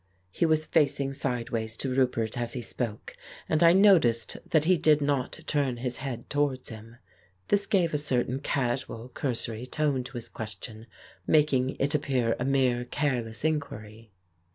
He 0.31 0.47
was 0.47 0.65
facing 0.65 1.13
sideways 1.13 1.77
to 1.77 1.93
Roupert 1.93 2.35
as 2.35 2.53
he 2.53 2.61
spoke, 2.63 3.15
and 3.47 3.61
I 3.61 3.71
noticed 3.71 4.35
that 4.49 4.63
he 4.65 4.75
did 4.75 4.99
not 4.99 5.41
turn 5.45 5.77
his 5.77 5.97
head 5.97 6.27
towards 6.27 6.69
him. 6.69 6.95
This 7.49 7.67
gave 7.67 7.93
a 7.93 7.99
certain 7.99 8.39
casual 8.39 9.09
cursory 9.09 9.67
tone 9.67 10.03
to 10.05 10.13
his 10.17 10.27
question, 10.27 10.87
making 11.27 11.75
it 11.77 11.93
appear 11.93 12.35
a 12.39 12.45
mere 12.45 12.85
careless 12.85 13.43
inquiry. 13.43 14.09